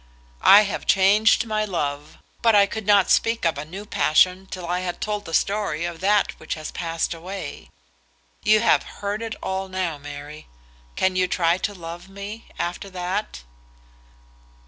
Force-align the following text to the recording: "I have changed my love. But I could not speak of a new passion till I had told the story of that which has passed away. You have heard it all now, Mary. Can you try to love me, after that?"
"I 0.41 0.63
have 0.63 0.87
changed 0.87 1.45
my 1.45 1.63
love. 1.63 2.17
But 2.41 2.55
I 2.55 2.65
could 2.65 2.87
not 2.87 3.11
speak 3.11 3.45
of 3.45 3.59
a 3.59 3.65
new 3.65 3.85
passion 3.85 4.47
till 4.47 4.65
I 4.65 4.79
had 4.79 4.99
told 4.99 5.25
the 5.25 5.33
story 5.35 5.85
of 5.85 5.99
that 5.99 6.31
which 6.39 6.55
has 6.55 6.71
passed 6.71 7.13
away. 7.13 7.69
You 8.41 8.61
have 8.61 8.81
heard 8.81 9.21
it 9.21 9.35
all 9.43 9.67
now, 9.69 9.99
Mary. 9.99 10.47
Can 10.95 11.15
you 11.15 11.27
try 11.27 11.59
to 11.59 11.75
love 11.75 12.09
me, 12.09 12.47
after 12.57 12.89
that?" 12.89 13.43